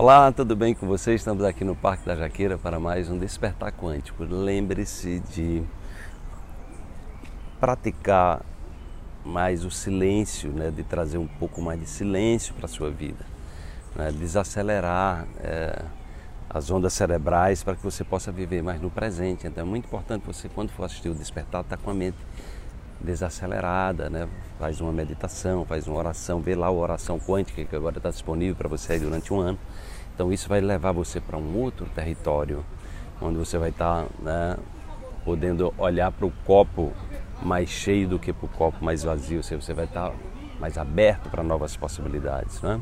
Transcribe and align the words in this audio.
Olá, 0.00 0.30
tudo 0.30 0.54
bem 0.54 0.74
com 0.74 0.86
vocês? 0.86 1.20
Estamos 1.20 1.42
aqui 1.42 1.64
no 1.64 1.74
Parque 1.74 2.06
da 2.06 2.14
Jaqueira 2.14 2.56
para 2.56 2.78
mais 2.78 3.10
um 3.10 3.18
Despertar 3.18 3.72
Quântico. 3.72 4.22
Lembre-se 4.22 5.18
de 5.18 5.60
praticar 7.58 8.42
mais 9.24 9.64
o 9.64 9.72
silêncio, 9.72 10.52
né? 10.52 10.70
de 10.70 10.84
trazer 10.84 11.18
um 11.18 11.26
pouco 11.26 11.60
mais 11.60 11.80
de 11.80 11.88
silêncio 11.88 12.54
para 12.54 12.66
a 12.66 12.68
sua 12.68 12.92
vida, 12.92 13.26
né? 13.96 14.12
desacelerar 14.12 15.26
é, 15.40 15.82
as 16.48 16.70
ondas 16.70 16.92
cerebrais 16.92 17.64
para 17.64 17.74
que 17.74 17.82
você 17.82 18.04
possa 18.04 18.30
viver 18.30 18.62
mais 18.62 18.80
no 18.80 18.90
presente. 18.90 19.48
Então 19.48 19.64
é 19.64 19.66
muito 19.66 19.86
importante 19.86 20.24
você, 20.24 20.48
quando 20.48 20.70
for 20.70 20.84
assistir 20.84 21.08
o 21.08 21.14
Despertar, 21.14 21.62
estar 21.62 21.76
tá 21.76 21.82
com 21.82 21.90
a 21.90 21.94
mente 21.94 22.18
desacelerada, 23.00 24.10
né? 24.10 24.28
faz 24.58 24.80
uma 24.80 24.92
meditação, 24.92 25.64
faz 25.64 25.86
uma 25.86 25.98
oração, 25.98 26.40
vê 26.40 26.54
lá 26.54 26.66
a 26.66 26.70
oração 26.70 27.18
quântica 27.18 27.64
que 27.64 27.76
agora 27.76 27.98
está 27.98 28.10
disponível 28.10 28.56
para 28.56 28.68
você 28.68 28.98
durante 28.98 29.32
um 29.32 29.40
ano. 29.40 29.58
Então 30.14 30.32
isso 30.32 30.48
vai 30.48 30.60
levar 30.60 30.92
você 30.92 31.20
para 31.20 31.38
um 31.38 31.56
outro 31.56 31.86
território, 31.94 32.64
onde 33.20 33.38
você 33.38 33.56
vai 33.56 33.70
estar 33.70 34.02
tá, 34.02 34.08
né, 34.20 34.56
podendo 35.24 35.72
olhar 35.78 36.10
para 36.10 36.26
o 36.26 36.32
copo 36.44 36.92
mais 37.40 37.68
cheio 37.68 38.08
do 38.08 38.18
que 38.18 38.32
para 38.32 38.46
o 38.46 38.48
copo 38.48 38.84
mais 38.84 39.04
vazio, 39.04 39.42
você 39.42 39.72
vai 39.72 39.84
estar 39.84 40.10
tá 40.10 40.16
mais 40.58 40.76
aberto 40.76 41.30
para 41.30 41.42
novas 41.42 41.76
possibilidades. 41.76 42.60
Né? 42.62 42.80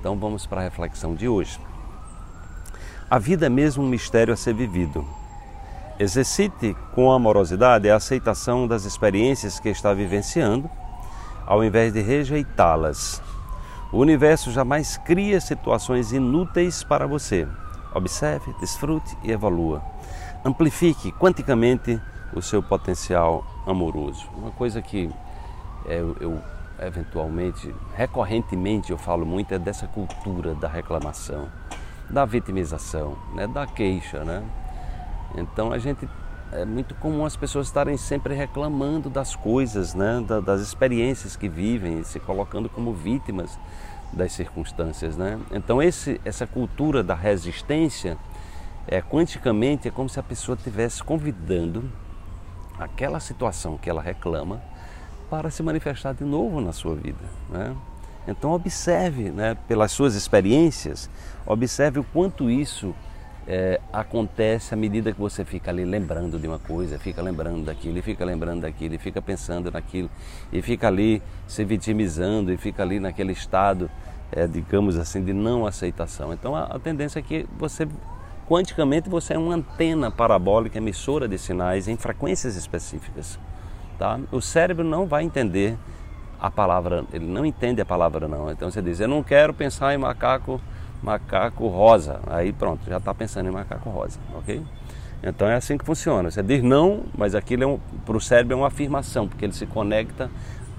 Então 0.00 0.18
vamos 0.18 0.44
para 0.44 0.60
a 0.60 0.64
reflexão 0.64 1.14
de 1.14 1.28
hoje. 1.28 1.60
A 3.08 3.18
vida 3.18 3.46
é 3.46 3.48
mesmo 3.48 3.84
um 3.84 3.88
mistério 3.88 4.34
a 4.34 4.36
ser 4.36 4.54
vivido. 4.54 5.06
Exercite 5.98 6.76
com 6.94 7.12
amorosidade 7.12 7.90
a 7.90 7.96
aceitação 7.96 8.66
das 8.66 8.84
experiências 8.84 9.60
que 9.60 9.68
está 9.68 9.92
vivenciando, 9.92 10.70
ao 11.46 11.62
invés 11.62 11.92
de 11.92 12.00
rejeitá-las. 12.00 13.22
O 13.92 13.98
universo 13.98 14.50
jamais 14.50 14.96
cria 14.96 15.40
situações 15.40 16.12
inúteis 16.12 16.82
para 16.82 17.06
você. 17.06 17.46
Observe, 17.94 18.54
desfrute 18.58 19.16
e 19.22 19.30
evolua. 19.30 19.82
Amplifique 20.44 21.12
quanticamente 21.12 22.00
o 22.34 22.40
seu 22.40 22.62
potencial 22.62 23.44
amoroso. 23.66 24.26
Uma 24.34 24.50
coisa 24.50 24.80
que 24.80 25.10
eu, 25.84 26.16
eu 26.20 26.42
eventualmente, 26.80 27.72
recorrentemente 27.94 28.90
eu 28.90 28.98
falo 28.98 29.26
muito 29.26 29.52
é 29.52 29.58
dessa 29.58 29.86
cultura 29.86 30.54
da 30.54 30.68
reclamação, 30.68 31.48
da 32.08 32.24
vitimização, 32.24 33.16
né, 33.34 33.46
da 33.46 33.66
queixa, 33.66 34.24
né? 34.24 34.42
Então 35.36 35.72
a 35.72 35.78
gente 35.78 36.08
é 36.52 36.64
muito 36.66 36.94
comum 36.94 37.24
as 37.24 37.34
pessoas 37.34 37.66
estarem 37.66 37.96
sempre 37.96 38.34
reclamando 38.34 39.08
das 39.08 39.34
coisas, 39.34 39.94
né? 39.94 40.22
das 40.44 40.60
experiências 40.60 41.34
que 41.34 41.48
vivem, 41.48 42.04
se 42.04 42.20
colocando 42.20 42.68
como 42.68 42.92
vítimas 42.92 43.58
das 44.12 44.32
circunstâncias. 44.32 45.16
Né? 45.16 45.40
Então 45.50 45.82
esse, 45.82 46.20
essa 46.24 46.46
cultura 46.46 47.02
da 47.02 47.14
resistência, 47.14 48.18
é, 48.86 49.00
quanticamente, 49.00 49.88
é 49.88 49.90
como 49.90 50.08
se 50.08 50.20
a 50.20 50.22
pessoa 50.22 50.54
estivesse 50.54 51.02
convidando 51.02 51.90
aquela 52.78 53.18
situação 53.18 53.78
que 53.78 53.88
ela 53.88 54.02
reclama 54.02 54.60
para 55.30 55.50
se 55.50 55.62
manifestar 55.62 56.12
de 56.12 56.24
novo 56.24 56.60
na 56.60 56.72
sua 56.72 56.94
vida. 56.94 57.24
Né? 57.48 57.74
Então 58.28 58.52
observe, 58.52 59.30
né, 59.30 59.56
pelas 59.66 59.90
suas 59.90 60.14
experiências, 60.14 61.08
observe 61.46 61.98
o 61.98 62.04
quanto 62.04 62.50
isso 62.50 62.94
é, 63.46 63.80
acontece 63.92 64.72
à 64.72 64.76
medida 64.76 65.12
que 65.12 65.18
você 65.18 65.44
fica 65.44 65.70
ali 65.70 65.84
lembrando 65.84 66.38
de 66.38 66.46
uma 66.46 66.58
coisa, 66.58 66.98
fica 66.98 67.20
lembrando 67.20 67.64
daquilo, 67.64 67.98
e 67.98 68.02
fica 68.02 68.24
lembrando 68.24 68.62
daquilo, 68.62 68.94
e 68.94 68.98
fica 68.98 69.20
pensando 69.20 69.70
naquilo, 69.70 70.08
e 70.52 70.62
fica 70.62 70.88
ali 70.88 71.22
se 71.46 71.64
vitimizando, 71.64 72.52
e 72.52 72.56
fica 72.56 72.82
ali 72.82 73.00
naquele 73.00 73.32
estado, 73.32 73.90
é, 74.30 74.46
digamos 74.46 74.96
assim, 74.96 75.24
de 75.24 75.32
não 75.32 75.66
aceitação. 75.66 76.32
Então 76.32 76.54
a, 76.54 76.64
a 76.64 76.78
tendência 76.78 77.18
é 77.18 77.22
que 77.22 77.46
você, 77.58 77.88
quanticamente, 78.48 79.08
você 79.08 79.34
é 79.34 79.38
uma 79.38 79.54
antena 79.54 80.10
parabólica 80.10 80.78
emissora 80.78 81.26
de 81.26 81.38
sinais 81.38 81.88
em 81.88 81.96
frequências 81.96 82.56
específicas. 82.56 83.38
Tá? 83.98 84.18
O 84.30 84.40
cérebro 84.40 84.84
não 84.84 85.06
vai 85.06 85.24
entender 85.24 85.76
a 86.40 86.50
palavra, 86.50 87.04
ele 87.12 87.26
não 87.26 87.46
entende 87.46 87.80
a 87.80 87.84
palavra 87.84 88.26
não. 88.26 88.50
Então 88.50 88.70
você 88.70 88.82
diz, 88.82 88.98
eu 88.98 89.06
não 89.06 89.22
quero 89.22 89.54
pensar 89.54 89.94
em 89.94 89.98
macaco 89.98 90.60
macaco 91.02 91.66
rosa. 91.68 92.20
Aí 92.26 92.52
pronto, 92.52 92.88
já 92.88 92.98
está 92.98 93.12
pensando 93.12 93.48
em 93.48 93.52
macaco 93.52 93.90
rosa, 93.90 94.18
ok? 94.34 94.62
Então 95.22 95.48
é 95.48 95.54
assim 95.54 95.78
que 95.78 95.84
funciona. 95.84 96.30
Você 96.30 96.42
diz 96.42 96.62
não, 96.62 97.02
mas 97.16 97.34
aquilo 97.34 97.62
é 97.62 97.66
um, 97.66 97.78
para 98.04 98.16
o 98.16 98.20
cérebro 98.20 98.54
é 98.54 98.56
uma 98.56 98.66
afirmação, 98.66 99.28
porque 99.28 99.44
ele 99.44 99.52
se 99.52 99.66
conecta 99.66 100.30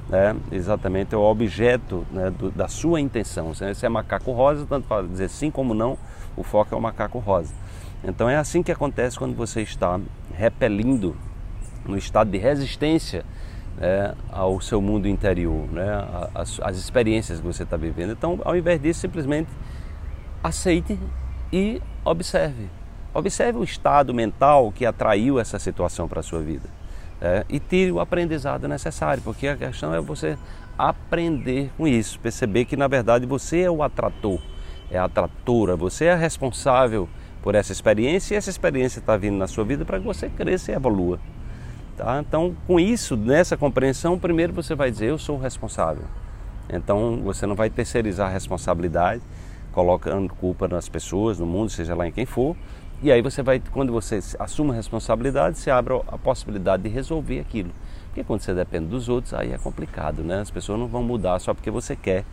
né, 0.09 0.35
exatamente 0.51 1.15
ao 1.15 1.21
objeto 1.21 2.05
né, 2.11 2.29
do, 2.29 2.51
da 2.51 2.67
sua 2.67 2.99
intenção. 2.99 3.53
Se 3.53 3.85
é 3.85 3.89
macaco 3.89 4.31
rosa, 4.31 4.65
tanto 4.65 4.87
faz 4.87 5.09
dizer 5.09 5.29
sim 5.29 5.49
como 5.49 5.73
não, 5.73 5.97
o 6.35 6.43
foco 6.43 6.75
é 6.75 6.77
o 6.77 6.81
macaco 6.81 7.19
rosa. 7.19 7.53
Então 8.03 8.29
é 8.29 8.35
assim 8.35 8.61
que 8.61 8.71
acontece 8.71 9.17
quando 9.17 9.35
você 9.35 9.61
está 9.61 9.99
repelindo 10.33 11.15
no 11.85 11.97
estado 11.97 12.29
de 12.29 12.37
resistência 12.37 13.23
né, 13.77 14.13
ao 14.29 14.59
seu 14.59 14.81
mundo 14.81 15.07
interior, 15.07 15.71
né, 15.71 16.05
as 16.33 16.77
experiências 16.77 17.39
que 17.39 17.45
você 17.45 17.63
está 17.63 17.77
vivendo. 17.77 18.11
Então, 18.11 18.39
ao 18.43 18.57
invés 18.57 18.81
disso, 18.81 18.99
simplesmente 18.99 19.49
aceite 20.43 20.99
e 21.51 21.81
observe. 22.03 22.69
Observe 23.13 23.59
o 23.59 23.63
estado 23.63 24.13
mental 24.13 24.71
que 24.71 24.85
atraiu 24.85 25.39
essa 25.39 25.57
situação 25.57 26.07
para 26.07 26.19
a 26.19 26.23
sua 26.23 26.41
vida. 26.41 26.67
É, 27.21 27.45
e 27.47 27.59
tire 27.59 27.91
o 27.91 27.99
aprendizado 27.99 28.67
necessário, 28.67 29.23
porque 29.23 29.47
a 29.47 29.55
questão 29.55 29.93
é 29.93 30.01
você 30.01 30.37
aprender 30.77 31.71
com 31.77 31.87
isso, 31.87 32.19
perceber 32.19 32.65
que 32.65 32.75
na 32.75 32.87
verdade 32.87 33.25
você 33.25 33.61
é 33.61 33.71
o 33.71 33.81
atrator, 33.81 34.41
é 34.91 34.97
a 34.97 35.05
atratora, 35.05 35.77
você 35.77 36.05
é 36.05 36.15
responsável 36.15 37.07
por 37.41 37.55
essa 37.55 37.71
experiência 37.71 38.33
e 38.33 38.37
essa 38.37 38.49
experiência 38.49 38.99
está 38.99 39.15
vindo 39.15 39.37
na 39.37 39.47
sua 39.47 39.63
vida 39.63 39.85
para 39.85 39.99
que 39.99 40.05
você 40.05 40.27
cresça 40.27 40.71
e 40.71 40.75
evolua. 40.75 41.19
Tá? 41.95 42.19
Então, 42.19 42.55
com 42.65 42.79
isso, 42.79 43.15
nessa 43.15 43.55
compreensão, 43.55 44.17
primeiro 44.17 44.51
você 44.51 44.73
vai 44.73 44.89
dizer: 44.89 45.11
Eu 45.11 45.19
sou 45.19 45.37
o 45.37 45.39
responsável. 45.39 46.05
Então, 46.69 47.21
você 47.23 47.45
não 47.45 47.55
vai 47.55 47.69
terceirizar 47.69 48.29
a 48.29 48.33
responsabilidade, 48.33 49.21
colocando 49.73 50.33
culpa 50.35 50.67
nas 50.67 50.87
pessoas, 50.87 51.39
no 51.39 51.45
mundo, 51.45 51.69
seja 51.69 51.93
lá 51.95 52.07
em 52.07 52.11
quem 52.11 52.25
for. 52.25 52.55
E 53.01 53.11
aí 53.11 53.21
você 53.21 53.43
vai, 53.43 53.61
quando 53.71 53.91
você 53.91 54.19
assume 54.39 54.71
a 54.71 54.75
responsabilidade, 54.75 55.57
você 55.57 55.69
abre 55.69 55.93
a 56.07 56.17
possibilidade 56.17 56.83
de 56.83 56.89
resolver 56.89 57.39
aquilo. 57.39 57.71
Porque 58.07 58.23
quando 58.23 58.41
você 58.41 58.53
depende 58.53 58.85
dos 58.85 59.09
outros, 59.09 59.33
aí 59.33 59.51
é 59.51 59.57
complicado, 59.57 60.23
né? 60.23 60.39
As 60.39 60.51
pessoas 60.51 60.79
não 60.79 60.87
vão 60.87 61.03
mudar 61.03 61.39
só 61.39 61.53
porque 61.53 61.69
você 61.69 61.95
quer 61.95 62.23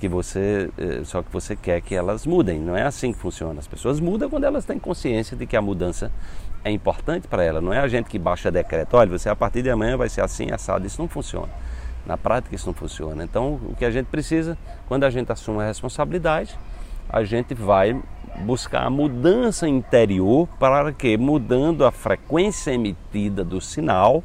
que 0.00 0.08
você 0.08 0.68
eh, 0.76 1.02
só 1.04 1.22
que 1.22 1.32
você 1.32 1.54
quer 1.54 1.80
que 1.80 1.94
elas 1.94 2.26
mudem. 2.26 2.58
Não 2.58 2.76
é 2.76 2.82
assim 2.82 3.12
que 3.12 3.18
funciona. 3.18 3.60
As 3.60 3.68
pessoas 3.68 4.00
mudam 4.00 4.28
quando 4.28 4.42
elas 4.42 4.64
têm 4.64 4.78
consciência 4.78 5.36
de 5.36 5.46
que 5.46 5.56
a 5.56 5.62
mudança 5.62 6.10
é 6.64 6.70
importante 6.72 7.28
para 7.28 7.44
ela. 7.44 7.60
Não 7.60 7.72
é 7.72 7.78
a 7.78 7.86
gente 7.86 8.10
que 8.10 8.18
baixa 8.18 8.50
decreto, 8.50 8.96
olha, 8.96 9.16
você 9.16 9.28
a 9.28 9.36
partir 9.36 9.62
de 9.62 9.70
amanhã 9.70 9.96
vai 9.96 10.08
ser 10.08 10.20
assim, 10.20 10.50
assado. 10.50 10.86
Isso 10.86 11.00
não 11.00 11.08
funciona. 11.08 11.48
Na 12.06 12.16
prática 12.16 12.54
isso 12.54 12.66
não 12.66 12.74
funciona. 12.74 13.22
Então 13.24 13.60
o 13.68 13.74
que 13.76 13.84
a 13.84 13.90
gente 13.90 14.06
precisa, 14.06 14.56
quando 14.88 15.04
a 15.04 15.10
gente 15.10 15.30
assume 15.30 15.62
a 15.62 15.66
responsabilidade, 15.66 16.58
a 17.08 17.24
gente 17.24 17.54
vai 17.54 18.00
buscar 18.40 18.86
a 18.86 18.90
mudança 18.90 19.68
interior 19.68 20.48
para 20.58 20.92
que, 20.92 21.16
mudando 21.16 21.84
a 21.84 21.92
frequência 21.92 22.72
emitida 22.72 23.44
do 23.44 23.60
sinal, 23.60 24.24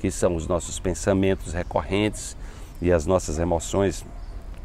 que 0.00 0.10
são 0.10 0.34
os 0.34 0.46
nossos 0.46 0.78
pensamentos 0.78 1.52
recorrentes 1.52 2.36
e 2.82 2.92
as 2.92 3.06
nossas 3.06 3.38
emoções 3.38 4.04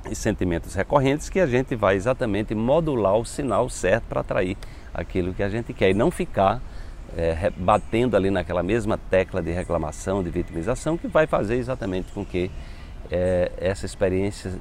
e 0.10 0.16
sentimentos 0.16 0.74
recorrentes, 0.74 1.30
que 1.30 1.40
a 1.40 1.46
gente 1.46 1.76
vai 1.76 1.96
exatamente 1.96 2.56
modular 2.56 3.16
o 3.16 3.26
sinal 3.26 3.70
certo 3.70 4.06
para 4.10 4.22
atrair 4.22 4.58
aquilo 4.94 5.34
que 5.34 5.44
a 5.44 5.50
gente 5.50 5.74
quer 5.74 5.92
e 5.92 5.94
não 5.94 6.10
ficar 6.10 6.62
é, 7.18 7.52
batendo 7.56 8.16
ali 8.16 8.30
naquela 8.30 8.64
mesma 8.64 8.98
tecla 8.98 9.42
de 9.42 9.52
reclamação, 9.52 10.24
de 10.24 10.30
vitimização, 10.30 10.98
que 10.98 11.08
vai 11.08 11.28
fazer 11.28 11.56
exatamente 11.56 12.12
com 12.12 12.26
que 12.26 12.52
é, 13.12 13.52
essa 13.58 13.86
experiência 13.86 14.54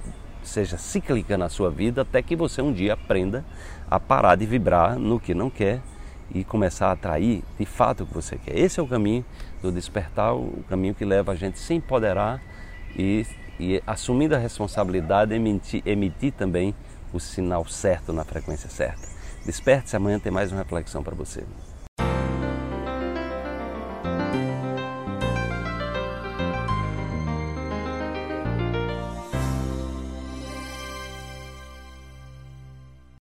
seja 0.42 0.78
cíclica 0.78 1.36
na 1.36 1.48
sua 1.48 1.70
vida 1.70 2.03
até 2.03 2.22
que 2.22 2.34
você 2.34 2.62
um 2.62 2.72
dia 2.72 2.94
aprenda 2.94 3.44
a 3.91 4.00
parar 4.00 4.36
de 4.36 4.47
vibrar 4.47 4.98
no 4.98 5.21
que 5.21 5.34
não 5.34 5.50
quer 5.50 5.80
e 6.30 6.45
começar 6.45 6.89
a 6.89 6.92
atrair 6.92 7.42
de 7.59 7.65
fato 7.65 8.03
o 8.03 8.06
que 8.06 8.15
você 8.15 8.36
quer. 8.36 8.56
Esse 8.56 8.80
é 8.80 8.83
o 8.83 8.86
caminho 8.86 9.24
do 9.62 9.72
despertar, 9.72 10.34
o 10.34 10.62
caminho 10.68 10.94
que 10.94 11.04
leva 11.04 11.33
a 11.33 11.34
gente 11.34 11.59
se 11.59 11.74
empoderar 11.74 12.41
e, 12.97 13.27
e 13.59 13.83
assumindo 13.86 14.34
a 14.34 14.39
responsabilidade, 14.39 15.34
emitir, 15.34 15.83
emitir 15.86 16.33
também 16.33 16.74
o 17.12 17.18
sinal 17.18 17.65
certo 17.66 18.12
na 18.12 18.24
frequência 18.24 18.68
certa. 18.68 19.09
Desperte-se, 19.44 19.97
amanhã 19.97 20.18
tem 20.18 20.30
mais 20.30 20.53
uma 20.53 20.59
reflexão 20.59 21.03
para 21.03 21.15
você. 21.15 21.44